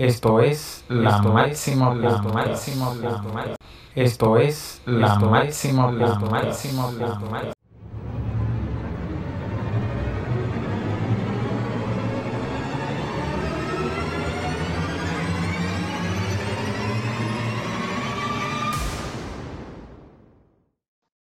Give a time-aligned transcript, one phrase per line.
[0.00, 3.54] Esto es la máximo la máximo la
[3.94, 7.52] Esto es la máximo la máximo la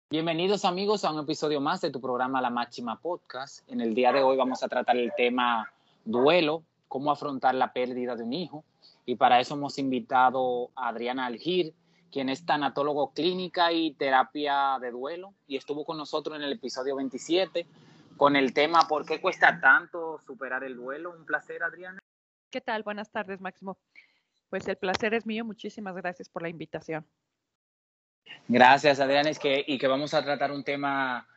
[0.10, 3.60] Bienvenidos amigos a un episodio más de tu programa La Máxima Podcast.
[3.70, 5.72] En el día de hoy vamos a tratar el tema
[6.04, 8.66] duelo, cómo afrontar la pérdida de un hijo.
[9.06, 11.74] Y para eso hemos invitado a Adriana Algir,
[12.12, 16.96] quien es tanatólogo clínica y terapia de duelo, y estuvo con nosotros en el episodio
[16.96, 17.68] 27
[18.18, 21.12] con el tema ¿Por qué cuesta tanto superar el duelo?
[21.12, 22.00] Un placer, Adriana.
[22.50, 22.84] ¿Qué tal?
[22.84, 23.78] Buenas tardes, Máximo.
[24.50, 25.44] Pues el placer es mío.
[25.44, 27.06] Muchísimas gracias por la invitación.
[28.48, 29.30] Gracias, Adriana.
[29.30, 31.28] Es que, y que vamos a tratar un tema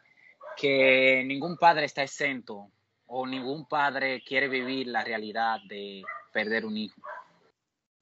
[0.56, 2.70] que ningún padre está exento
[3.08, 7.00] o ningún padre quiere vivir la realidad de perder un hijo.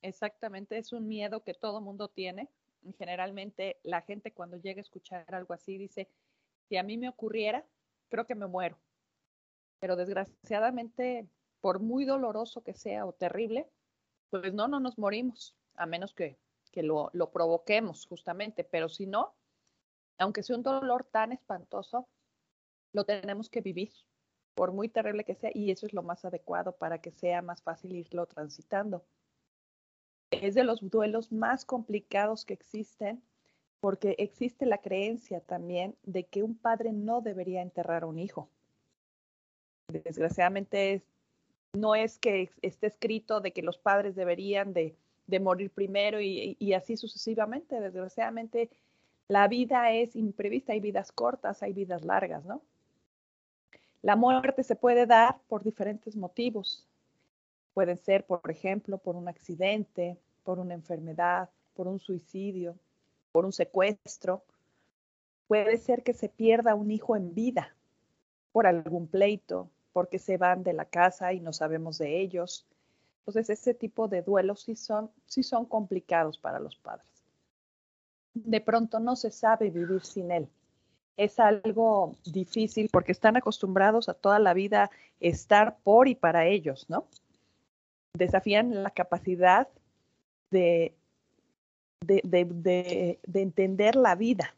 [0.02, 2.48] Exactamente, es un miedo que todo mundo tiene.
[2.98, 6.08] Generalmente la gente cuando llega a escuchar algo así dice,
[6.68, 7.64] si a mí me ocurriera,
[8.08, 8.78] creo que me muero.
[9.78, 11.28] Pero desgraciadamente,
[11.60, 13.68] por muy doloroso que sea o terrible,
[14.30, 16.36] pues no, no nos morimos, a menos que,
[16.72, 18.64] que lo, lo provoquemos justamente.
[18.64, 19.34] Pero si no,
[20.18, 22.08] aunque sea un dolor tan espantoso,
[22.92, 23.92] lo tenemos que vivir
[24.56, 27.62] por muy terrible que sea, y eso es lo más adecuado para que sea más
[27.62, 29.04] fácil irlo transitando.
[30.30, 33.22] Es de los duelos más complicados que existen
[33.80, 38.48] porque existe la creencia también de que un padre no debería enterrar a un hijo.
[39.88, 41.02] Desgraciadamente
[41.74, 44.96] no es que esté escrito de que los padres deberían de,
[45.38, 47.78] morir primero y, y, así sucesivamente.
[47.78, 48.70] Desgraciadamente
[49.28, 52.62] la vida es imprevista, hay vidas cortas, hay vidas largas, ¿no?
[54.02, 56.86] La muerte se puede dar por diferentes motivos.
[57.74, 62.76] Pueden ser, por ejemplo, por un accidente, por una enfermedad, por un suicidio,
[63.32, 64.42] por un secuestro.
[65.48, 67.74] Puede ser que se pierda un hijo en vida
[68.52, 72.66] por algún pleito, porque se van de la casa y no sabemos de ellos.
[73.20, 77.06] Entonces, ese tipo de duelos sí son, son complicados para los padres.
[78.34, 80.48] De pronto no se sabe vivir sin él
[81.16, 84.90] es algo difícil porque están acostumbrados a toda la vida
[85.20, 87.06] estar por y para ellos, ¿no?
[88.14, 89.68] Desafían la capacidad
[90.50, 90.94] de,
[92.02, 94.54] de, de, de entender la vida.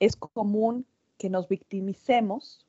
[0.00, 0.86] Es común
[1.16, 2.64] que nos victimicemos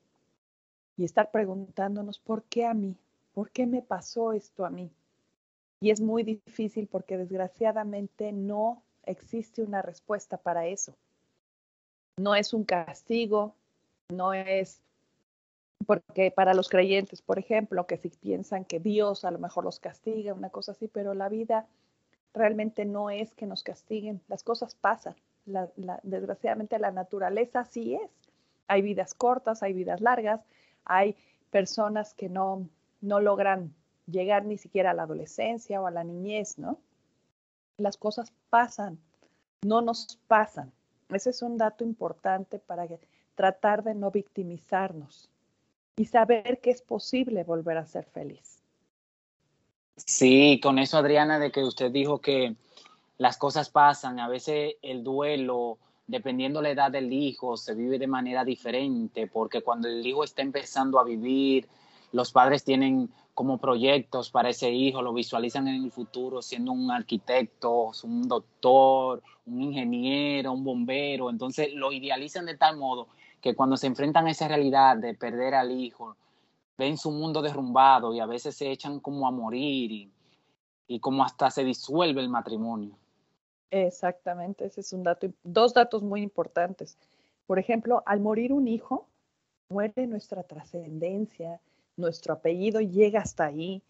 [0.98, 2.96] y estar preguntándonos, ¿por qué a mí?
[3.34, 4.92] ¿Por qué me pasó esto a mí?
[5.82, 10.96] Y es muy difícil porque desgraciadamente no existe una respuesta para eso
[12.20, 13.56] no es un castigo,
[14.10, 14.82] no es
[15.86, 19.80] porque para los creyentes, por ejemplo, que si piensan que Dios a lo mejor los
[19.80, 21.66] castiga, una cosa así, pero la vida
[22.34, 25.16] realmente no es que nos castiguen, las cosas pasan.
[26.04, 28.12] desgraciadamente la naturaleza sí es.
[28.68, 30.42] Hay vidas cortas, hay vidas largas,
[30.84, 31.16] hay
[31.50, 32.70] personas que no,
[33.02, 33.74] no logran
[34.06, 36.78] llegar ni siquiera a la adolescencia o a la niñez, ¿no?
[37.78, 39.00] Las cosas pasan,
[39.64, 40.72] no nos pasan.
[41.10, 42.88] Ese es un dato importante para
[43.36, 45.30] tratar de no victimizarnos
[45.96, 48.60] y saber que es posible volver a ser feliz.
[49.98, 52.56] Sí, con eso Adriana, de que usted dijo que
[53.18, 55.78] las cosas pasan, a veces el duelo,
[56.08, 60.42] dependiendo la edad del hijo, se vive de manera diferente, porque cuando el hijo está
[60.42, 61.68] empezando a vivir,
[62.14, 66.92] los padres tienen como proyectos para ese hijo, lo visualizan en el futuro siendo un
[66.92, 73.08] arquitecto, un doctor, un ingeniero, un bombero, entonces lo idealizan de tal modo
[73.42, 76.16] que cuando se enfrentan a esa realidad de perder al hijo,
[76.78, 80.10] ven su mundo derrumbado y a veces se echan como a morir
[80.88, 82.98] y, como hasta se disuelve el matrimonio.
[83.72, 86.98] Exactamente, ese es un dato, dos datos muy importantes.
[87.46, 89.08] Por ejemplo, al morir un hijo,
[89.70, 91.60] muere nuestra trascendencia,
[92.00, 93.84] nuestro apellido llega hasta ahí,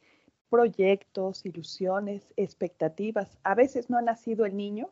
[0.49, 3.37] proyectos, ilusiones, expectativas.
[3.43, 4.89] A veces no ha nacido el niño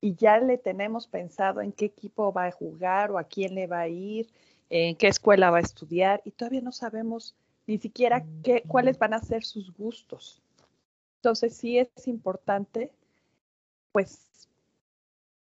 [0.00, 3.66] y ya le tenemos pensado en qué equipo va a jugar o a quién le
[3.66, 4.30] va a ir,
[4.68, 7.34] en qué escuela va a estudiar y todavía no sabemos
[7.66, 10.42] ni siquiera qué, cuáles van a ser sus gustos.
[11.18, 12.92] Entonces sí es importante,
[13.92, 14.48] pues,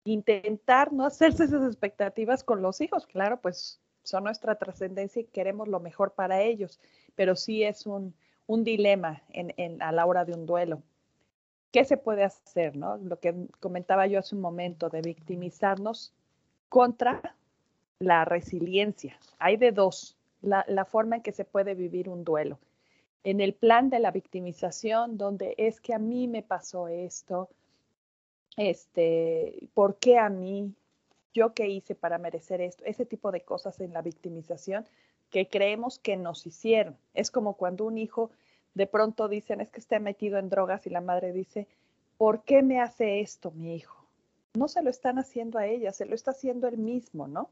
[0.04, 3.06] intentar no hacerse esas expectativas con los hijos.
[3.06, 6.80] Claro, pues son nuestra trascendencia y queremos lo mejor para ellos,
[7.16, 8.14] pero sí es un,
[8.46, 10.82] dilema en, a la hora de un duelo.
[11.72, 12.76] ¿Qué se puede hacer?
[12.76, 12.98] No?
[12.98, 16.12] Lo que comentaba yo hace un momento de victimizarnos
[16.68, 17.34] contra
[17.98, 19.18] la resiliencia.
[19.38, 22.58] Hay de dos, la, la forma en que se puede vivir un duelo.
[23.24, 27.48] en el plan de la victimización, donde es que a mí me pasó esto,
[28.56, 30.74] este, ¿por qué a mí?
[31.34, 32.84] ¿Yo qué hice para merecer esto?
[32.86, 34.86] Ese tipo de cosas en la victimización
[35.30, 36.96] que creemos que nos hicieron.
[37.12, 38.30] Es como cuando un hijo
[38.74, 41.66] de pronto dicen, es que está metido en drogas y la madre dice,
[42.16, 44.04] ¿por qué me hace esto mi hijo?
[44.54, 47.50] No se lo están haciendo a ella, se lo está haciendo él mismo, ¿no?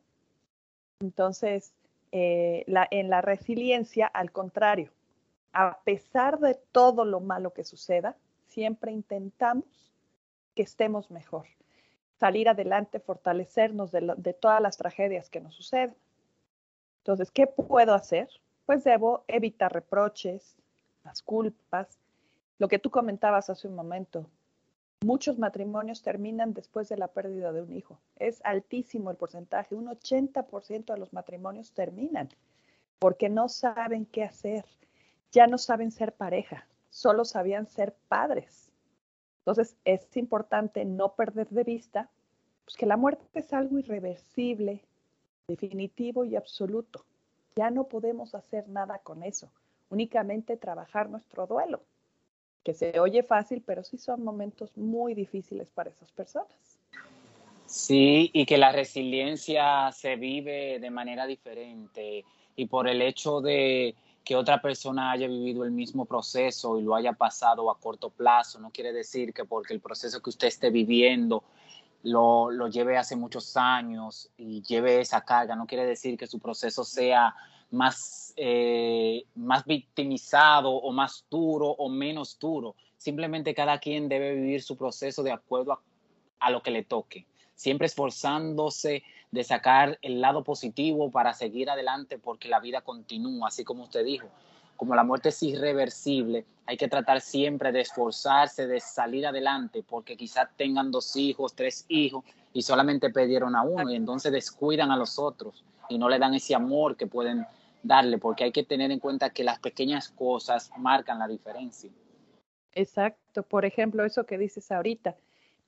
[1.00, 1.74] Entonces,
[2.12, 4.92] eh, en la resiliencia, al contrario,
[5.52, 9.92] a pesar de todo lo malo que suceda, siempre intentamos
[10.54, 11.46] que estemos mejor,
[12.22, 15.96] salir adelante, fortalecernos de, todas las tragedias que nos suceden.
[16.98, 18.28] Entonces, ¿qué puedo hacer?
[18.64, 20.54] Pues debo evitar reproches,
[21.02, 21.98] las culpas,
[22.60, 24.30] lo que tú comentabas hace un momento.
[25.04, 27.98] Muchos matrimonios terminan después de la pérdida de un hijo.
[28.14, 29.74] Es altísimo el porcentaje.
[29.74, 32.28] Un 80% de los matrimonios terminan
[33.00, 34.64] porque no saben qué hacer.
[35.32, 38.71] Ya no saben ser pareja, solo sabían ser padres.
[39.42, 42.08] Entonces es importante no perder de vista
[42.64, 44.82] pues, que la muerte es algo irreversible,
[45.48, 47.04] definitivo y absoluto.
[47.56, 49.50] Ya no podemos hacer nada con eso
[49.92, 51.82] únicamente trabajar nuestro duelo,
[52.64, 56.80] que se oye fácil, pero sí son momentos muy difíciles para esas personas.
[57.66, 62.24] Sí, y que la resiliencia se vive de manera diferente
[62.56, 66.94] y por el hecho de que otra persona haya vivido el mismo proceso y lo
[66.94, 70.70] haya pasado a corto plazo, no quiere decir que porque el proceso que usted esté
[70.70, 71.42] viviendo
[72.02, 76.38] lo, lo lleve hace muchos años y lleve esa carga, no quiere decir que su
[76.38, 77.34] proceso sea
[77.72, 82.76] más, eh, más victimizado o más duro o menos duro.
[82.96, 85.80] Simplemente cada quien debe vivir su proceso de acuerdo
[86.38, 87.26] a, lo que le toque,
[87.62, 93.62] siempre esforzándose de sacar el lado positivo para seguir adelante porque la vida continúa, así
[93.62, 94.26] como usted dijo.
[94.76, 100.16] Como la muerte es irreversible, hay que tratar siempre de esforzarse, de salir adelante, porque
[100.16, 104.96] quizás tengan dos hijos, tres hijos y solamente pidieron a uno y entonces descuidan a
[104.96, 107.46] los otros y no le dan ese amor que pueden
[107.84, 111.90] darle, porque hay que tener en cuenta que las pequeñas cosas marcan la diferencia.
[112.74, 115.16] Exacto, por ejemplo, eso que dices ahorita.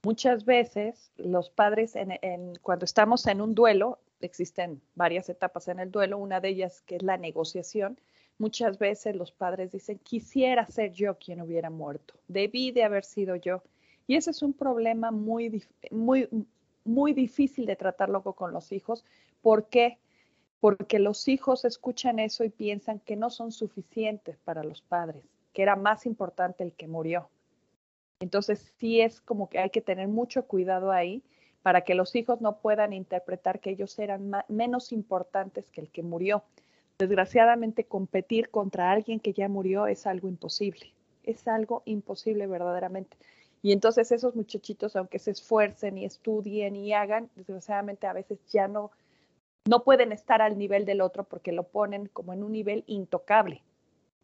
[0.05, 5.91] Muchas veces los padres, en, cuando estamos en un duelo, existen varias etapas en el
[5.91, 7.99] duelo, una de ellas que es la negociación,
[8.39, 13.37] muchas veces los padres dicen, quisiera ser yo quien hubiera muerto, debí de haber sido
[13.37, 13.63] yo.
[14.07, 16.29] Y ese es un problema muy, muy,
[16.85, 19.05] muy difícil de tratarlo con los hijos.
[19.41, 19.99] ¿Por qué?
[20.65, 25.23] porque los hijos escuchan eso y piensan que no son suficientes para los padres,
[25.53, 27.29] que era más importante el que murió.
[28.25, 31.23] Entonces sí es como que hay que tener mucho cuidado ahí
[31.61, 36.03] para que los hijos no puedan interpretar que ellos eran menos importantes que el que
[36.03, 36.43] murió.
[36.97, 43.19] Desgraciadamente competir contra alguien que ya murió es algo imposible, es algo imposible verdaderamente.
[43.61, 48.69] Y entonces esos muchachitos, aunque se esfuercen y estudien y hagan, desgraciadamente a veces ya
[48.69, 48.91] no,
[49.69, 53.63] no pueden estar al nivel del otro porque lo ponen como en un nivel intocable.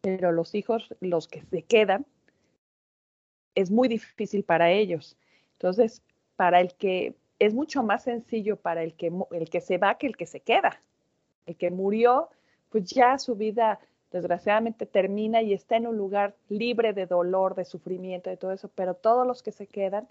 [0.01, 2.07] Pero los hijos, los que se quedan,
[3.55, 5.17] es muy difícil para ellos.
[5.53, 6.01] Entonces,
[6.35, 10.07] para el que es mucho más sencillo para el que, el que se va que
[10.07, 10.79] el que se queda.
[11.45, 12.29] El que murió,
[12.69, 13.79] pues ya su vida
[14.11, 18.69] desgraciadamente termina y está en un lugar libre de dolor, de sufrimiento, de todo eso,
[18.75, 20.07] pero todos los que se quedan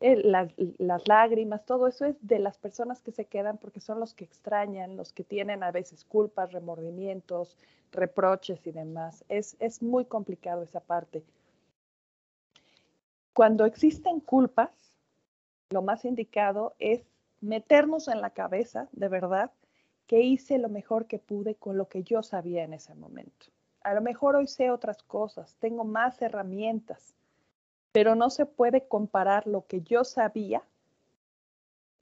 [0.00, 4.00] eh, las, las, lágrimas, todo eso es de las personas que se quedan porque son
[4.00, 7.56] los que extrañan, los que tienen a veces culpas, remordimientos,
[7.92, 9.24] reproches y demás.
[9.28, 11.22] Es, es muy complicado esa parte.
[13.32, 14.70] Cuando existen culpas,
[15.70, 17.02] lo más indicado es
[17.40, 19.50] meternos en la cabeza, de verdad,
[20.06, 23.46] que hice lo mejor que pude con lo que yo sabía en ese momento.
[23.82, 27.14] A lo mejor hoy sé otras cosas, tengo más herramientas,
[27.92, 30.62] pero no se puede comparar lo que yo sabía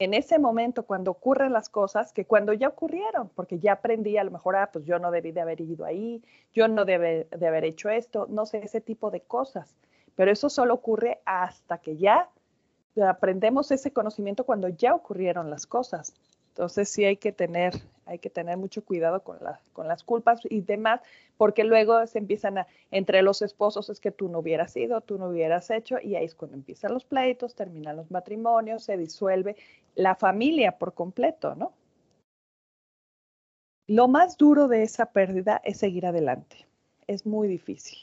[0.01, 4.23] en ese momento cuando ocurren las cosas que cuando ya ocurrieron, porque ya aprendí a
[4.23, 6.23] lo mejor, ah, pues yo no debí de haber ido ahí,
[6.53, 9.77] yo no debe de haber hecho esto, no sé, ese tipo de cosas.
[10.21, 12.29] Pero eso solo ocurre hasta que ya
[13.09, 16.13] aprendemos ese conocimiento cuando ya ocurrieron las cosas.
[16.49, 17.73] Entonces sí hay que tener,
[18.05, 19.39] hay que tener mucho cuidado con,
[19.73, 21.01] con las culpas y demás,
[21.37, 25.17] porque luego se empiezan a, entre los esposos es que tú no hubieras ido, tú
[25.17, 29.55] no hubieras hecho, y ahí es cuando empiezan los pleitos, terminan los matrimonios, se disuelve
[29.95, 31.73] la familia por completo, ¿no?
[33.87, 36.67] Lo más duro de esa pérdida es seguir adelante.
[37.07, 37.97] Es muy difícil.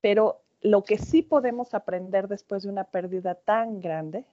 [0.00, 4.24] Pero lo que sí podemos aprender después de una pérdida tan grande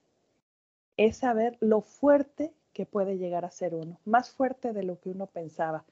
[0.97, 5.09] es saber lo fuerte que puede llegar a ser uno, más fuerte de lo que
[5.09, 5.83] uno pensaba.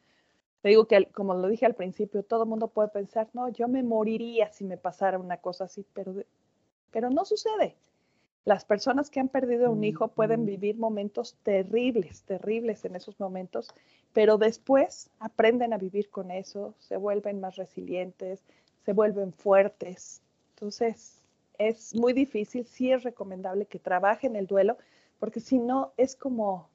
[0.62, 3.67] Te digo que, como lo dije al principio, todo el mundo puede pensar, no, yo
[3.67, 6.13] me moriría si me pasara una cosa así, pero,
[6.91, 7.75] pero no sucede.
[8.46, 13.67] Las personas que han perdido un hijo pueden vivir momentos terribles, terribles en esos momentos,
[14.13, 18.46] pero después aprenden a vivir con eso, se vuelven más resilientes,
[18.86, 20.22] se vuelven fuertes.
[20.58, 21.24] Entonces,
[21.60, 24.78] es muy difícil, sí es recomendable que trabajen el duelo,
[25.20, 26.68] porque si no, es como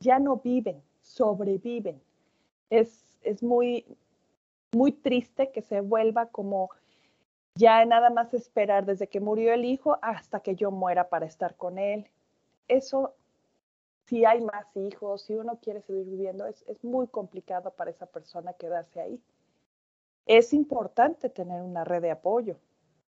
[0.00, 2.02] ya no viven, sobreviven.
[2.68, 3.86] Es, es muy,
[4.72, 6.70] muy triste que se vuelva como
[7.54, 11.54] ya nada más esperar desde que murió el hijo hasta que yo muera para estar
[11.56, 12.10] con él.
[12.66, 13.14] Eso,
[14.06, 18.06] si hay más hijos, si uno quiere seguir viviendo, es, es muy complicado para esa
[18.06, 19.22] persona quedarse ahí.
[20.26, 22.58] Es importante tener una red de apoyo,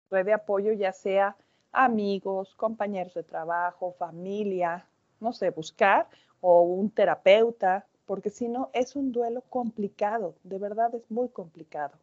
[0.09, 1.35] red de apoyo ya sea
[1.71, 4.85] amigos, compañeros de trabajo, familia,
[5.19, 6.07] no sé, buscar
[6.41, 11.93] o un terapeuta, porque si no es un duelo complicado, de verdad es muy complicado.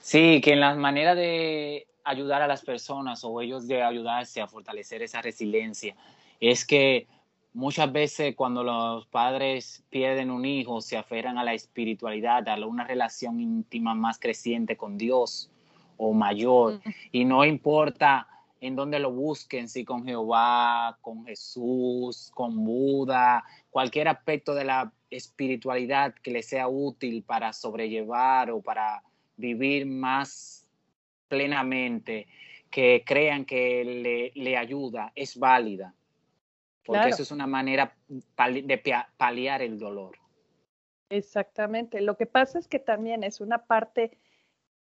[0.00, 4.48] Sí, que en la manera de ayudar a las personas o ellos de ayudarse a
[4.48, 5.94] fortalecer esa resiliencia
[6.40, 7.06] es que
[7.52, 12.84] muchas veces cuando los padres pierden un hijo se aferran a la espiritualidad, a una
[12.84, 15.50] relación íntima más creciente con Dios
[15.96, 16.80] o mayor
[17.10, 18.28] y no importa
[18.60, 24.92] en dónde lo busquen, si con Jehová, con Jesús, con Buda, cualquier aspecto de la
[25.10, 29.02] espiritualidad que les sea útil para sobrellevar o para
[29.36, 30.68] vivir más
[31.26, 32.28] plenamente,
[32.70, 35.94] que crean que le, ayuda, es válida.
[36.84, 38.82] Porque eso es una manera de
[39.16, 40.18] paliar el dolor.
[41.08, 42.00] Exactamente.
[42.00, 44.18] Lo que pasa es que también es una parte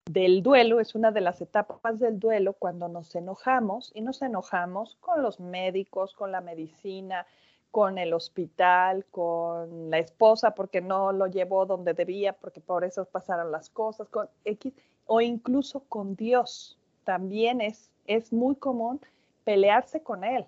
[0.09, 4.97] del duelo, es una de las etapas del duelo cuando nos enojamos y nos enojamos
[5.01, 7.27] con los médicos, con la medicina,
[7.71, 13.05] con el hospital, con la esposa porque no lo llevó donde debía, porque por eso
[13.05, 14.73] pasaron las cosas, con X,
[15.05, 16.79] o incluso con Dios.
[17.05, 19.01] También es, es muy común
[19.45, 20.47] pelearse con Él.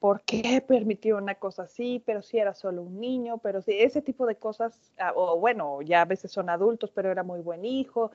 [0.00, 2.02] ¿Por qué permitió una cosa así?
[2.04, 5.80] Pero si era solo un niño, pero si ese tipo de cosas, ah, o bueno,
[5.80, 8.10] ya a veces son adultos, pero era muy buen hijo.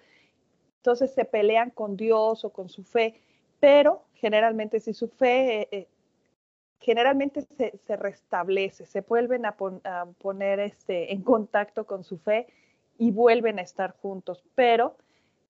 [0.88, 3.20] Entonces se pelean con Dios o con su fe,
[3.60, 5.88] pero generalmente si su fe eh, eh,
[6.80, 9.58] generalmente se, restablece, se vuelven a,
[10.18, 12.48] poner este, en contacto con su fe
[12.98, 14.96] y vuelven a estar juntos, pero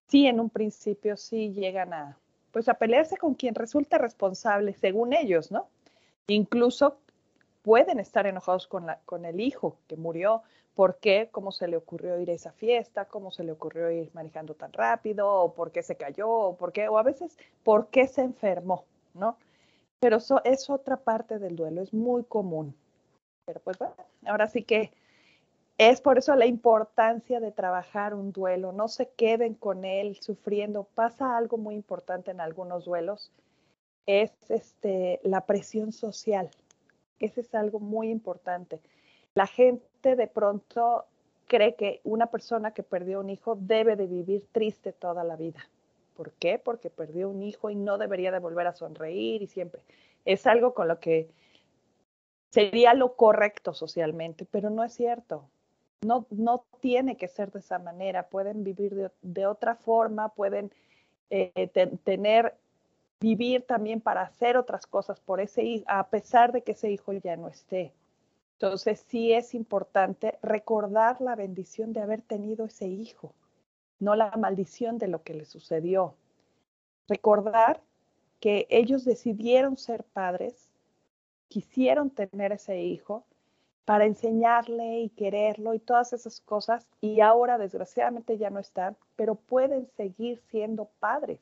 [0.07, 2.17] sí en un principio sí llegan a,
[2.51, 5.69] pues a pelearse con quien resulta responsable según ellos, ¿no?
[6.25, 6.97] Incluso
[7.61, 10.41] pueden estar enojados con el hijo que murió,
[10.77, 11.29] ¿por qué?
[11.31, 13.05] ¿Cómo se le ocurrió ir a esa fiesta?
[13.05, 15.27] ¿Cómo se le ocurrió ir manejando tan rápido?
[15.27, 16.29] ¿O por qué se cayó?
[16.29, 16.87] ¿O por qué?
[16.87, 18.85] O a veces, ¿por qué se enfermó?
[19.15, 19.39] ¿No?
[19.99, 22.75] Pero eso es otra parte del duelo, es muy común.
[23.45, 23.95] Pero pues bueno,
[24.27, 24.91] ahora sí que
[25.79, 30.83] es por eso la importancia de trabajar un duelo, no se queden con él sufriendo.
[30.93, 33.31] Pasa algo muy importante en algunos duelos,
[34.05, 36.51] es este, la presión social.
[37.17, 38.79] Ese es algo muy importante.
[39.33, 41.05] La gente de pronto
[41.47, 45.67] cree que una persona que perdió un hijo debe de vivir triste toda la vida.
[46.15, 46.59] ¿Por qué?
[46.59, 49.81] Porque perdió un hijo y no debería de volver a sonreír y siempre.
[50.25, 51.29] Es algo con lo que
[52.49, 55.49] sería lo correcto socialmente, pero no es cierto.
[56.05, 58.29] No, no tiene que ser de esa manera.
[58.29, 60.71] Pueden vivir de, otra forma, pueden
[61.29, 61.69] eh,
[62.03, 62.55] tener,
[63.19, 67.13] vivir también para hacer otras cosas por ese hijo, a pesar de que ese hijo
[67.13, 67.93] ya no esté.
[68.59, 73.33] Entonces sí es importante recordar la bendición de haber tenido ese hijo
[73.99, 76.15] no la maldición de lo que le sucedió.
[77.07, 77.81] Recordar
[78.39, 80.69] que ellos decidieron ser padres,
[81.47, 83.23] quisieron tener ese hijo
[83.85, 89.35] para enseñarle y quererlo y todas esas cosas, y ahora desgraciadamente ya no están, pero
[89.35, 91.39] pueden seguir siendo padres.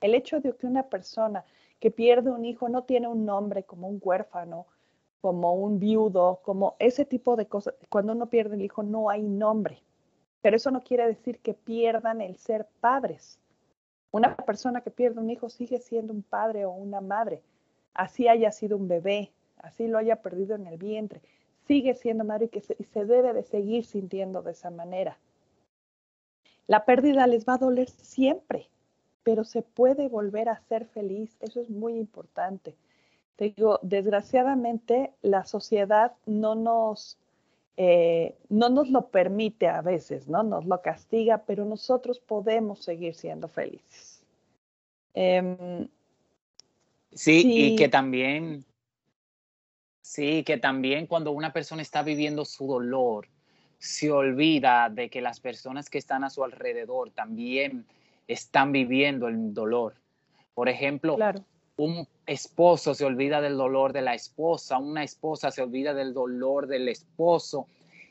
[0.00, 1.44] El hecho de que una persona
[1.80, 4.66] que pierde un hijo no tiene un nombre como un huérfano,
[5.22, 9.22] como un viudo, como ese tipo de cosas, cuando uno pierde el hijo no hay
[9.22, 9.80] nombre.
[10.42, 13.38] Pero eso no quiere decir que pierdan el ser padres.
[14.10, 17.40] Una persona que pierde un hijo sigue siendo un padre o una madre.
[17.94, 21.22] Así haya sido un bebé, así lo haya perdido en el vientre.
[21.68, 25.18] Sigue siendo madre y, que se, se debe de seguir sintiendo de esa manera.
[26.66, 28.68] La pérdida les va a doler siempre,
[29.22, 31.36] pero se puede volver a ser feliz.
[31.40, 32.74] Eso es muy importante.
[33.36, 37.18] Te digo, desgraciadamente la sociedad no nos
[37.76, 40.42] eh, no nos lo permite a veces, ¿no?
[40.42, 44.22] Nos lo castiga, pero nosotros podemos seguir siendo felices.
[45.14, 45.88] Em,
[47.12, 48.64] sí, y que también,
[50.02, 53.26] sí, que también cuando una persona está viviendo su dolor,
[53.78, 57.86] se olvida de que las personas que están a su alrededor también
[58.28, 59.94] están viviendo el dolor.
[60.54, 61.16] Por ejemplo,
[61.76, 66.66] un esposo se olvida del dolor de la esposa, una esposa se olvida del dolor
[66.66, 67.66] del esposo.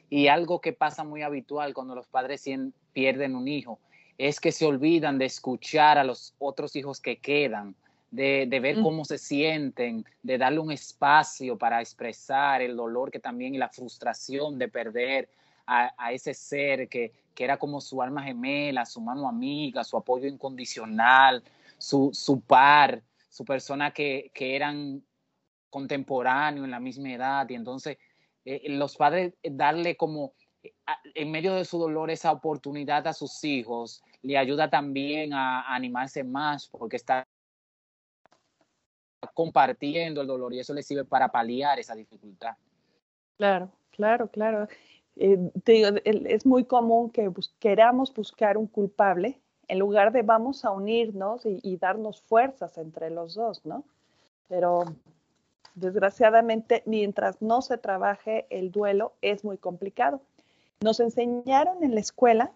[0.09, 2.45] Y algo que pasa muy habitual cuando los padres
[2.93, 3.79] pierden un hijo
[4.17, 7.75] es que se olvidan de escuchar a los otros hijos que quedan,
[8.11, 8.83] de, ver mm.
[8.83, 13.69] cómo se sienten, de darle un espacio para expresar el dolor que también y la
[13.69, 15.29] frustración de perder
[15.65, 20.27] a, ese ser que, que, era como su alma gemela, su mano amiga, su apoyo
[20.27, 21.41] incondicional,
[21.77, 23.01] su, su par,
[23.31, 25.03] su persona que, que eran
[25.71, 27.49] contemporáneos en la misma edad.
[27.49, 27.97] Y entonces
[28.45, 30.33] eh, los padres eh, darle como
[31.15, 36.23] en medio de su dolor esa oportunidad a sus hijos le ayuda también a, animarse
[36.23, 37.25] más porque está
[39.33, 42.55] compartiendo el dolor y eso le sirve para paliar esa dificultad.
[43.37, 44.67] Claro, claro, claro.
[45.15, 49.40] Eh, es muy común que queramos buscar un culpable
[49.71, 53.85] en lugar de vamos a unirnos y, darnos fuerzas entre los dos, ¿no?
[54.49, 54.83] Pero
[55.75, 60.19] desgraciadamente, mientras no se trabaje el duelo, es muy complicado.
[60.81, 62.51] Nos enseñaron en la escuela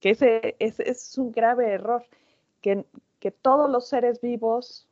[0.00, 2.04] que ese, es un grave error,
[2.60, 2.84] que,
[3.20, 4.86] que todos los seres vivos,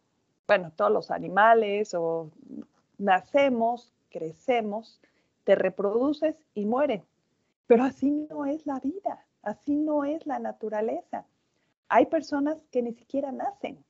[0.48, 2.30] bueno, todos los animales o
[2.96, 5.02] nacemos, crecemos,
[5.44, 7.04] te reproduces y mueren.
[7.66, 11.24] Pero así no es la vida, así no es la naturaleza.
[11.88, 13.82] Hay personas que ni siquiera nacen.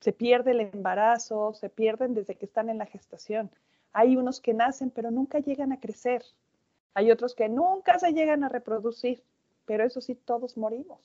[0.00, 3.50] Se pierde el embarazo, se pierden desde que están en la gestación.
[3.92, 6.22] Hay unos que nacen pero nunca llegan a crecer.
[6.92, 9.22] Hay otros que nunca se llegan a reproducir,
[9.64, 11.00] pero eso sí, todos morimos.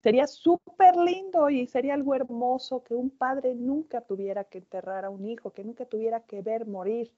[0.00, 5.10] Sería súper lindo y sería algo hermoso que un padre nunca tuviera que enterrar a
[5.10, 7.10] un hijo, que nunca tuviera que ver morir,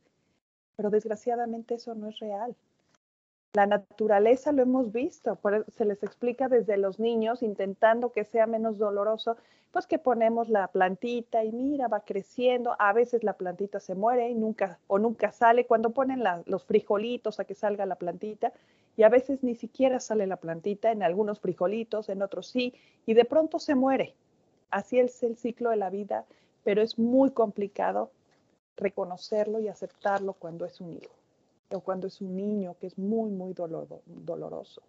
[0.76, 2.56] pero desgraciadamente eso no es real.
[3.54, 8.78] La naturaleza lo hemos visto, se les explica desde los niños, intentando que sea menos
[8.78, 9.36] doloroso,
[9.70, 14.28] pues que ponemos la plantita y mira, va creciendo, a veces la plantita se muere
[14.28, 18.52] y nunca o nunca sale, cuando ponen los frijolitos a que salga la plantita,
[18.96, 22.74] y a veces ni siquiera sale la plantita, en algunos frijolitos, en otros sí,
[23.06, 24.16] y de pronto se muere.
[24.70, 26.24] Así es el ciclo de la vida,
[26.64, 28.10] pero es muy complicado
[28.76, 31.23] reconocerlo y aceptarlo cuando es un hijo
[31.74, 34.82] o cuando es un niño, que es muy, muy doloroso.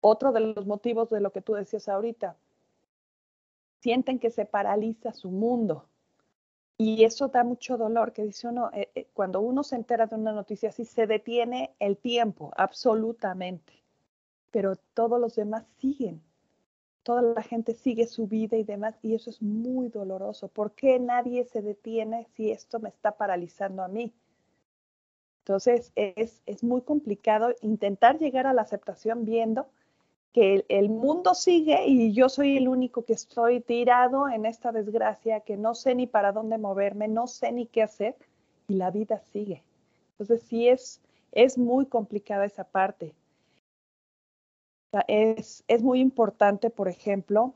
[0.00, 2.36] Otro de los motivos de lo que tú decías ahorita,
[3.80, 5.86] sienten que se paraliza su mundo.
[6.78, 10.16] Y eso da mucho dolor, que dice uno, eh, eh, cuando uno se entera de
[10.16, 13.72] una noticia así, se detiene el tiempo, absolutamente.
[14.50, 16.22] Pero todos los demás siguen.
[17.04, 20.48] Toda la gente sigue su vida y demás, y eso es muy doloroso.
[20.48, 24.12] ¿Por qué nadie se detiene si esto me está paralizando a mí?
[25.44, 29.66] Entonces, es, es muy complicado intentar llegar a la aceptación viendo
[30.32, 35.40] que el, mundo sigue y yo soy el único que estoy tirado en esta desgracia,
[35.40, 38.16] que no sé ni para dónde moverme, no sé ni qué hacer
[38.66, 39.62] y la vida sigue.
[40.12, 41.00] Entonces sí es,
[41.32, 43.14] es muy complicada esa parte.
[45.06, 47.54] Es, es muy importante, por ejemplo,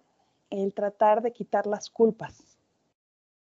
[0.50, 2.58] el tratar de quitar las culpas.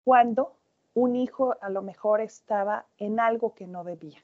[0.05, 0.57] Cuando
[0.95, 4.23] un hijo a lo mejor estaba en algo que no debía.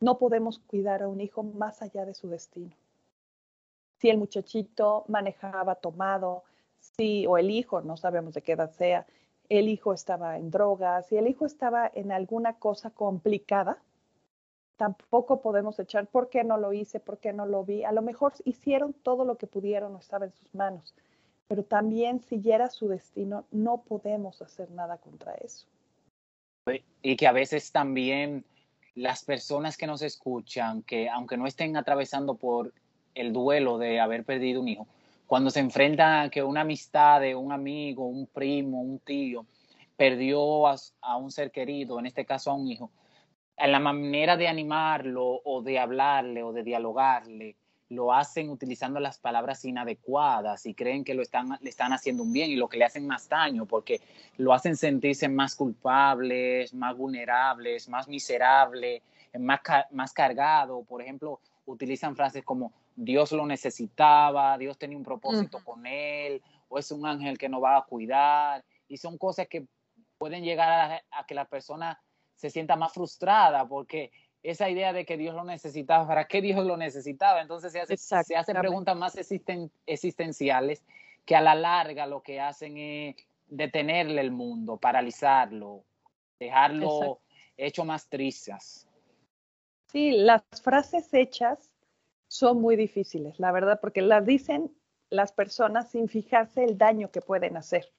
[0.00, 2.74] No podemos cuidar a un hijo más allá de su destino.
[4.00, 6.44] Si el muchachito manejaba tomado,
[6.78, 9.06] si o el hijo, no sabemos de qué edad sea,
[9.48, 13.78] el hijo estaba en drogas, si el hijo estaba en alguna cosa complicada,
[14.76, 17.84] tampoco podemos echar por qué no lo hice, por qué no lo vi.
[17.84, 20.94] A lo mejor hicieron todo lo que pudieron o estaba en sus manos,
[21.48, 25.66] pero también si ya era su destino, no podemos hacer nada contra eso.
[27.02, 28.44] Y que a veces también
[28.98, 32.72] las personas que nos escuchan, que aunque no estén atravesando por
[33.14, 34.86] el duelo de haber perdido un hijo,
[35.26, 39.46] cuando se enfrentan a que una amistad de un amigo, un primo, un tío,
[39.96, 40.76] perdió a,
[41.16, 42.90] un ser querido, en este caso a un hijo,
[43.56, 47.56] en la manera de animarlo o de hablarle o de dialogarle,
[47.90, 52.32] lo hacen utilizando las palabras inadecuadas y creen que lo están, le están haciendo un
[52.32, 54.00] bien y lo que le hacen más daño porque
[54.36, 59.02] lo hacen sentirse más culpables, más vulnerables, más miserables,
[59.38, 60.82] más, más cargado.
[60.84, 66.78] Por ejemplo, utilizan frases como Dios lo necesitaba, Dios tenía un propósito con él, o
[66.78, 68.64] es un ángel que no va a cuidar.
[68.88, 69.66] Y son cosas que
[70.18, 71.98] pueden llegar a, a que la persona
[72.34, 76.64] se sienta más frustrada porque esa idea de que Dios lo necesitaba, ¿para qué Dios
[76.64, 77.40] lo necesitaba?
[77.40, 79.16] Entonces se, hace, se hacen preguntas más
[79.86, 80.84] existenciales
[81.24, 83.16] que a la larga lo que hacen es
[83.48, 85.84] detenerle el mundo, paralizarlo,
[86.38, 87.20] dejarlo
[87.56, 88.86] hecho más trizas.
[89.90, 91.70] Sí, las frases hechas
[92.28, 94.70] son muy difíciles, la verdad, porque las dicen
[95.10, 97.90] las personas sin fijarse el daño que pueden hacer.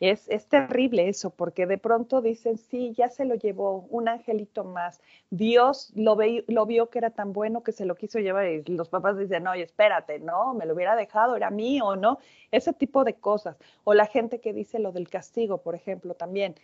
[0.00, 4.62] Es, es, terrible eso, porque de pronto dicen, sí, ya se lo llevó un angelito
[4.62, 5.00] más.
[5.30, 8.62] Dios lo, ve, lo vio que era tan bueno que se lo quiso llevar y
[8.66, 12.18] los papás dicen, no, espérate, no, me lo hubiera dejado, era mío, ¿no?
[12.52, 13.56] Ese tipo de cosas.
[13.82, 16.54] O la gente que dice lo del castigo, por ejemplo, también.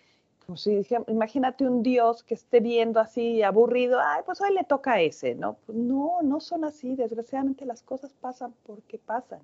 [1.08, 5.34] Imagínate un Dios que esté viendo así aburrido, ay, pues hoy le toca a ese,
[5.34, 5.56] ¿no?
[5.66, 6.94] Pues no, no son así.
[6.96, 9.40] Desgraciadamente las cosas pasan porque pasan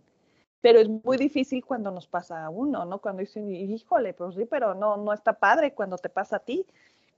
[0.61, 3.01] pero es muy difícil cuando nos pasa a uno, ¿no?
[3.01, 6.67] Cuando dicen, híjole, pues sí, pero no, no está padre cuando te pasa a ti.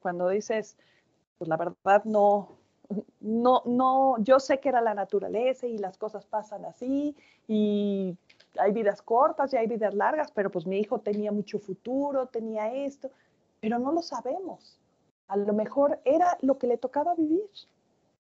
[0.00, 0.76] Cuando dices,
[1.38, 2.57] pues la verdad no,
[3.20, 7.16] no, no, yo sé que era la naturaleza y las cosas pasan así
[7.48, 8.16] y
[8.59, 12.72] hay vidas cortas y hay vidas largas, pero pues mi hijo tenía mucho futuro, tenía
[12.72, 13.11] esto,
[13.61, 14.78] pero no lo sabemos.
[15.28, 17.48] A lo mejor era lo que le tocaba vivir.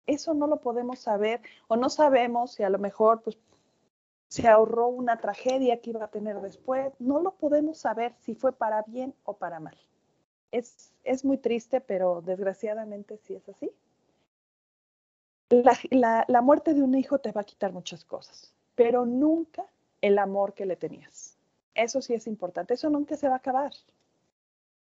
[0.06, 3.38] Eso no lo podemos saber o no sabemos si a lo mejor pues
[4.28, 6.92] se ahorró una tragedia que iba a tener después.
[6.98, 9.76] No lo podemos saber si fue para bien o para mal.
[10.52, 13.70] Es, es muy triste, pero desgraciadamente sí es así.
[15.50, 19.64] La, la, la, muerte de un hijo te va a quitar muchas cosas, pero nunca
[20.02, 21.38] el amor que le tenías.
[21.74, 23.72] Eso sí es importante, eso nunca se va a acabar.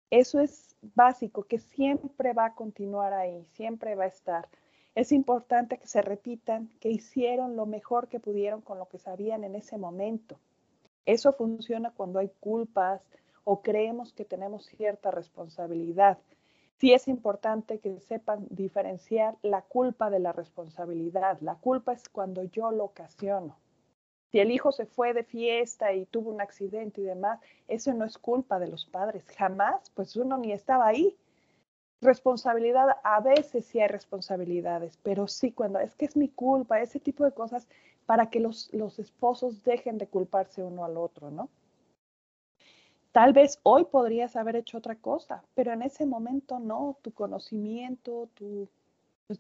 [0.10, 4.48] Eso es básico, que siempre va a continuar ahí, siempre va a estar.
[4.96, 9.44] Es importante que se repitan que hicieron lo mejor que pudieron con lo que sabían
[9.44, 10.40] en ese momento.
[11.06, 13.02] Eso funciona cuando hay culpas
[13.44, 16.18] o creemos que tenemos cierta responsabilidad.
[16.80, 21.40] Sí es importante que sepan diferenciar la culpa de la responsabilidad.
[21.42, 23.58] La culpa es cuando yo lo ocasiono.
[24.32, 28.06] Si el hijo se fue de fiesta y tuvo un accidente y demás, eso no
[28.06, 29.26] es culpa de los padres.
[29.38, 31.16] Jamás, pues uno ni estaba ahí.
[32.06, 37.00] Responsabilidad, a veces sí hay responsabilidades, pero sí cuando es que es mi culpa, ese
[37.00, 37.68] tipo de cosas,
[38.06, 41.50] para que los, los esposos dejen de culparse uno al otro, ¿no?
[43.12, 48.30] Tal vez hoy podrías haber hecho otra cosa, pero en ese momento no, tu conocimiento,
[48.36, 48.68] tu...
[49.28, 49.40] Pues,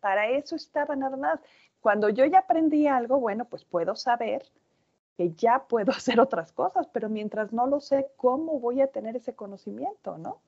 [0.00, 1.40] para eso estaba nada más.
[1.80, 4.44] Cuando yo ya aprendí algo, bueno, pues puedo saber
[5.16, 9.16] que ya puedo hacer otras cosas, pero mientras no lo sé, ¿cómo voy a tener
[9.16, 10.40] ese conocimiento, no?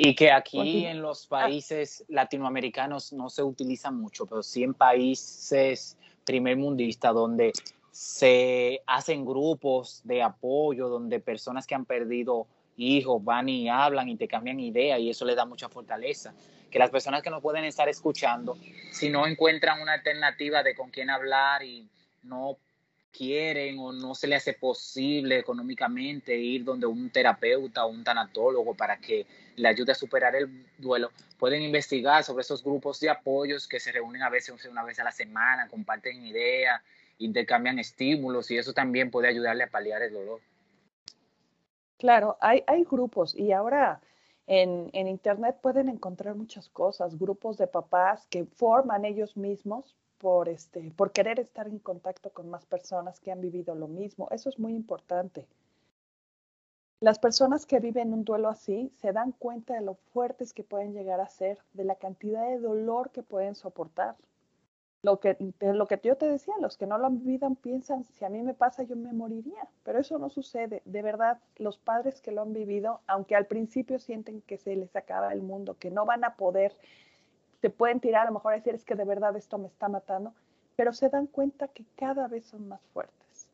[0.00, 1.40] Y que aquí en los ah.
[1.40, 7.52] países latinoamericanos no se utiliza mucho, pero sí en países primer mundista donde
[7.90, 14.16] se hacen grupos de apoyo, donde personas que han perdido hijos van y hablan y
[14.16, 16.32] te cambian ideas y eso le da mucha fortaleza.
[16.70, 18.56] Que las personas que no pueden estar escuchando,
[18.92, 21.88] si no encuentran una alternativa de con quién hablar y
[22.22, 22.56] no
[23.10, 28.74] quieren o no se le hace posible económicamente ir donde un terapeuta o un tanatólogo
[28.74, 29.26] para que
[29.58, 33.92] le ayude a superar el duelo, pueden investigar sobre esos grupos de apoyos que se
[33.92, 36.80] reúnen a veces una vez a la semana, comparten ideas,
[37.18, 40.40] intercambian estímulos y eso también puede ayudarle a paliar el dolor.
[41.98, 44.00] Claro, hay, hay grupos y ahora
[44.46, 50.48] en, en Internet pueden encontrar muchas cosas, grupos de papás que forman ellos mismos por,
[50.48, 54.28] este, por querer estar en contacto con más personas que han vivido lo mismo.
[54.30, 55.46] Eso es muy importante.
[57.00, 60.92] Las personas que viven un duelo así se dan cuenta de lo fuertes que pueden
[60.92, 64.16] llegar a ser, de la cantidad de dolor que pueden soportar.
[65.04, 68.28] Lo que, lo que yo te decía, los que no lo vivido piensan, si a
[68.28, 69.68] mí me pasa, yo me moriría.
[69.84, 70.82] Pero eso no sucede.
[70.84, 74.96] De verdad, los padres que lo han vivido, aunque al principio sienten que se les
[74.96, 76.76] acaba el mundo, que no van a poder
[77.60, 79.88] te pueden tirar, a lo mejor a decir es que de verdad esto me está
[79.88, 80.34] matando,
[80.76, 83.48] pero se dan cuenta que cada vez son más fuertes.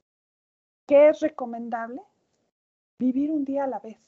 [0.86, 2.02] ¿Qué es recomendable?
[2.98, 3.98] Vivir un día a la vez.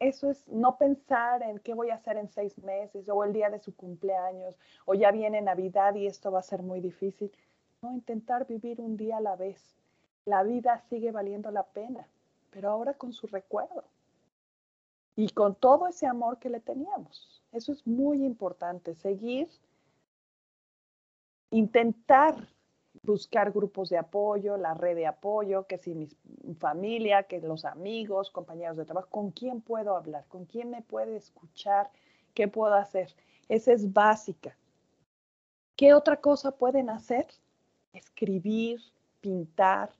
[0.00, 3.48] Eso es no pensar en qué voy a hacer en seis meses o el día
[3.48, 4.54] de su cumpleaños
[4.86, 7.30] o ya viene Navidad y esto va a ser muy difícil.
[7.80, 9.76] No, intentar vivir un día a la vez.
[10.24, 12.06] La vida sigue valiendo la pena,
[12.50, 13.84] pero ahora con su recuerdo
[15.16, 17.42] y con todo ese amor que le teníamos.
[17.52, 19.48] Eso es muy importante, seguir,
[21.50, 22.48] intentar
[23.04, 26.08] buscar grupos de apoyo, la red de apoyo, que si mi
[26.58, 31.16] familia, que los amigos, compañeros de trabajo, con quién puedo hablar, con quién me puede
[31.16, 31.90] escuchar,
[32.32, 33.14] qué puedo hacer.
[33.48, 34.56] Esa es básica.
[35.76, 37.26] ¿Qué otra cosa pueden hacer?
[37.92, 38.80] Escribir,
[39.20, 39.90] pintar,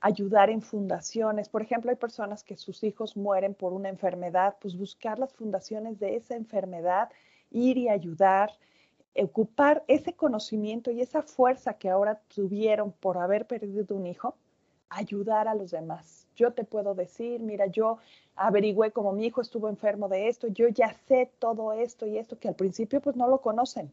[0.00, 1.48] ayudar en fundaciones.
[1.48, 5.98] Por ejemplo, hay personas que sus hijos mueren por una enfermedad, pues buscar las fundaciones
[5.98, 7.10] de esa enfermedad,
[7.50, 8.50] ir y ayudar,
[9.22, 14.36] ocupar ese conocimiento y esa fuerza que ahora tuvieron por haber perdido un hijo,
[14.88, 16.26] ayudar a los demás.
[16.34, 17.98] Yo te puedo decir, mira, yo
[18.36, 22.38] averigüé cómo mi hijo estuvo enfermo de esto, yo ya sé todo esto y esto
[22.38, 23.92] que al principio pues no lo conocen.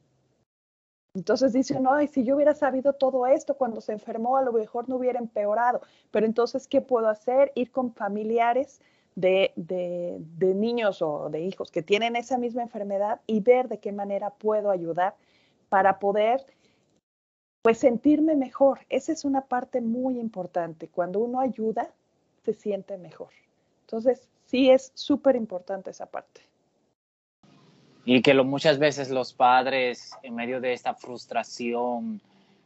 [1.13, 4.53] Entonces dice uno, ay, si yo hubiera sabido todo esto cuando se enfermó, a lo
[4.53, 5.81] mejor no hubiera empeorado.
[6.09, 7.51] Pero entonces, ¿qué puedo hacer?
[7.53, 8.79] Ir con familiares
[9.15, 13.91] de, de, niños o de hijos que tienen esa misma enfermedad y ver de qué
[13.91, 15.15] manera puedo ayudar
[15.69, 16.45] para poder
[17.61, 18.79] pues sentirme mejor.
[18.89, 20.87] Esa es una parte muy importante.
[20.87, 21.93] Cuando uno ayuda,
[22.43, 23.29] se siente mejor.
[23.81, 26.41] Entonces, sí es súper importante esa parte.
[28.03, 32.21] Y que lo, muchas veces los padres, en medio de esta frustración,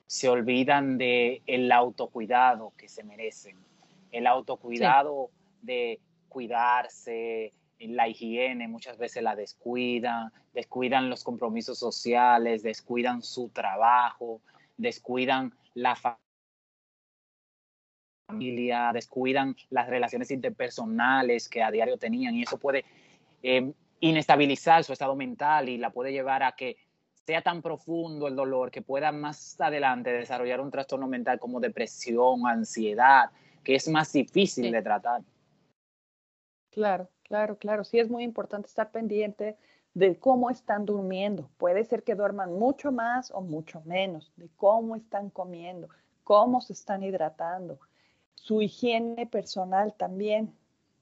[0.08, 3.58] se olvidan de el autocuidado que se merecen.
[4.12, 5.30] El autocuidado
[5.62, 6.00] de
[6.36, 14.42] cuidarse, la higiene muchas veces la descuidan, descuidan los compromisos sociales, descuidan su trabajo,
[14.76, 15.96] descuidan la
[18.28, 22.84] familia, descuidan las relaciones interpersonales que a diario tenían y eso puede
[23.42, 23.72] eh,
[24.02, 26.76] inestabilizar su estado mental y la puede llevar a que
[27.26, 32.46] sea tan profundo el dolor que pueda más adelante desarrollar un trastorno mental como depresión,
[32.46, 33.32] ansiedad,
[33.64, 35.22] que es más difícil de tratar.
[36.76, 37.86] Claro, claro, claro.
[37.86, 39.56] Sí es muy importante estar pendiente
[39.94, 41.50] de cómo están durmiendo.
[41.58, 45.88] Puede ser que duerman mucho más o mucho menos, de cómo están comiendo,
[46.26, 47.80] cómo se están hidratando.
[48.34, 50.54] Su higiene personal también.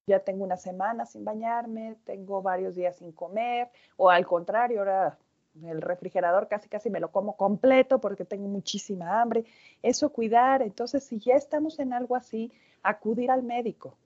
[0.05, 5.17] Ya tengo una semana sin bañarme, tengo varios días sin comer, o al contrario, ahora
[5.63, 9.45] el refrigerador casi casi me lo como completo porque tengo muchísima hambre.
[9.81, 10.61] Eso cuidar.
[10.61, 12.51] Entonces, si ya estamos en algo así,
[12.83, 13.97] acudir al médico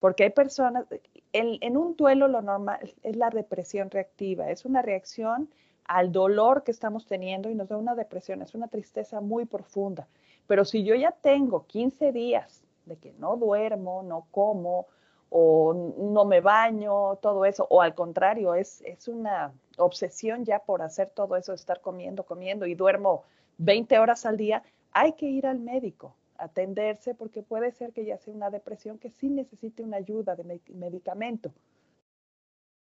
[0.00, 0.86] porque hay personas,
[1.32, 5.50] en, un duelo lo normal es la depresión reactiva, es una reacción
[5.84, 10.08] al dolor que estamos teniendo y nos da una depresión, es una tristeza muy profunda.
[10.46, 14.86] Pero si yo ya tengo 15 días de que no duermo, no como
[15.28, 20.82] o no me baño, todo eso, o al contrario, es, es una obsesión ya por
[20.82, 23.24] hacer todo eso, estar comiendo, comiendo y duermo
[23.58, 28.18] 20 horas al día, hay que ir al médico atenderse porque puede ser que ya
[28.18, 31.52] sea una depresión que sí necesite una ayuda de medicamento.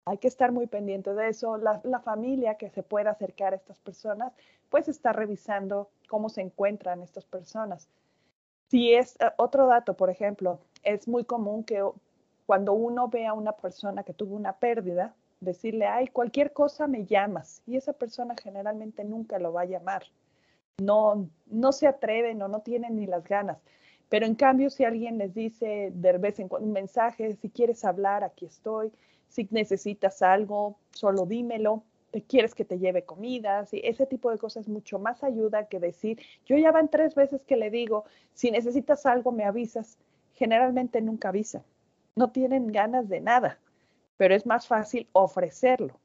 [0.04, 1.58] Hay que estar muy pendiente de eso.
[1.58, 4.32] La, familia que se pueda acercar a estas personas,
[4.70, 7.88] pues está revisando cómo se encuentran estas personas.
[8.68, 11.82] Si es eh, otro dato, por ejemplo, es muy común que
[12.46, 17.04] cuando uno ve a una persona que tuvo una pérdida, decirle, ay, cualquier cosa me
[17.04, 17.62] llamas.
[17.66, 20.04] Y esa persona generalmente nunca lo va a llamar
[20.78, 23.58] no, no se atreven o no tienen ni las ganas.
[24.08, 27.84] Pero en cambio, si alguien les dice de vez en cuando un mensaje, si quieres
[27.84, 28.90] hablar, aquí estoy,
[29.28, 34.66] si necesitas algo, solo dímelo, te quieres que te lleve comida, ese tipo de cosas
[34.66, 39.04] mucho más ayuda que decir, yo ya van tres veces que le digo, si necesitas
[39.04, 39.98] algo me avisas,
[40.34, 41.62] generalmente nunca avisa,
[42.16, 43.58] no tienen ganas de nada,
[44.16, 46.00] pero es más fácil ofrecerlo.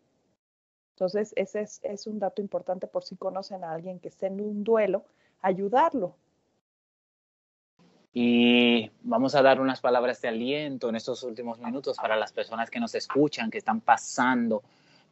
[0.94, 4.64] Entonces, ese es, un dato importante por si conocen a alguien que esté en un
[4.64, 5.06] duelo,
[5.42, 6.16] ayudarlo.
[8.14, 12.70] Y vamos a dar unas palabras de aliento en estos últimos minutos para las personas
[12.70, 14.62] que nos escuchan, que están pasando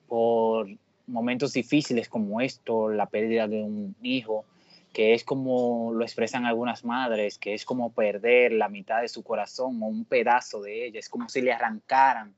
[0.07, 0.67] por
[1.07, 4.45] momentos difíciles como esto, la pérdida de un hijo,
[4.93, 9.23] que es como lo expresan algunas madres, que es como perder la mitad de su
[9.23, 12.35] corazón o un pedazo de ella, es como si le arrancaran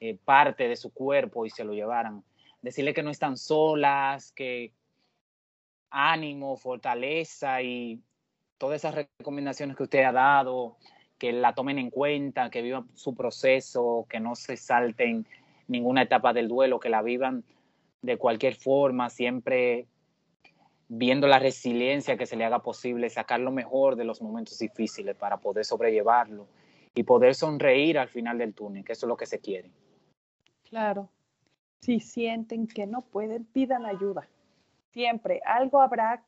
[0.00, 2.24] eh, parte de su cuerpo y se lo llevaran
[2.62, 4.72] decirle que no están solas, que
[5.90, 8.00] ánimo, fortaleza y
[8.58, 10.76] todas esas recomendaciones que usted ha dado,
[11.18, 15.26] que la tomen en cuenta, que vivan su proceso, que no se salten
[15.66, 17.44] ninguna etapa del duelo, que la vivan
[18.02, 19.86] de cualquier forma, siempre
[20.88, 25.14] viendo la resiliencia que se le haga posible, sacar lo mejor de los momentos difíciles
[25.16, 26.46] para poder sobrellevarlo
[26.94, 29.70] y poder sonreír al final del túnel, que eso es lo que se quiere.
[30.68, 31.10] Claro,
[31.80, 34.28] si sienten que no pueden, pidan ayuda.
[34.92, 36.22] Siempre algo habrá,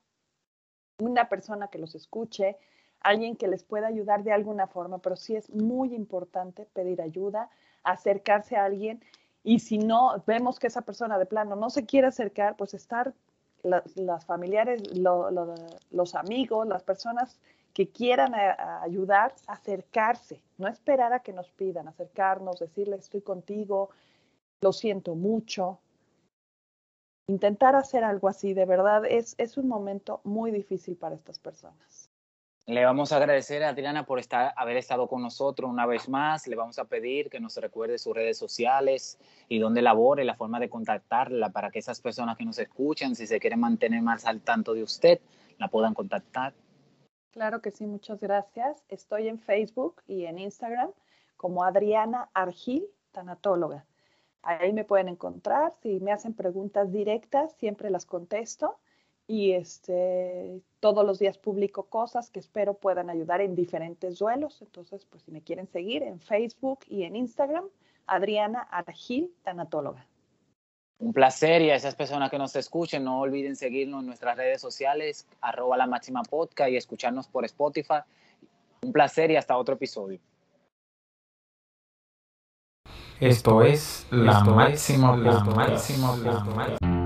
[0.99, 2.59] una persona que los escuche,
[3.01, 7.49] alguien que les pueda ayudar de alguna forma, pero sí es muy importante pedir ayuda,
[7.83, 9.03] acercarse a alguien
[9.43, 13.15] y si no vemos que esa persona de plano no se quiere acercar, pues estar
[13.63, 17.39] las familiares, los amigos, las personas
[17.73, 18.35] que quieran
[18.83, 23.91] ayudar, acercarse, no esperar a que nos pidan, acercarnos, decirle estoy contigo,
[24.61, 25.81] lo siento mucho.
[27.29, 32.11] Intentar hacer algo así, de verdad, es, es un momento muy difícil para estas personas.
[32.67, 36.47] Le vamos a agradecer a Adriana por estar, haber estado con nosotros una vez más.
[36.47, 39.19] Le vamos a pedir que nos recuerde sus redes sociales
[39.49, 43.27] y dónde labore, la forma de contactarla para que esas personas que nos escuchan, si
[43.27, 45.21] se quieren mantener más al tanto de usted,
[45.59, 46.55] la puedan contactar.
[47.33, 48.85] Claro que sí, muchas gracias.
[48.89, 50.91] Estoy en Facebook y en Instagram
[51.37, 53.87] como Adriana Argil, tanatóloga.
[54.43, 55.73] Ahí me pueden encontrar.
[55.83, 58.79] Si me hacen preguntas directas, siempre las contesto.
[59.27, 64.61] y este, todos los días publico cosas que espero puedan ayudar en diferentes duelos.
[64.61, 67.65] Entonces, pues si me quieren seguir en Facebook y en Instagram,
[68.09, 70.05] Adriana Argil, tanatóloga.
[70.99, 74.61] Un placer y a esas personas que nos escuchen, no olviden seguirnos en nuestras redes
[74.61, 78.01] sociales, arroba la máxima podcast y escucharnos por Spotify.
[78.83, 80.19] Un placer y hasta otro episodio.
[83.21, 87.00] Esto es la máxima, la máxima, la máxima.